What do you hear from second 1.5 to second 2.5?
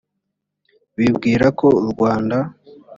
ko u rwanda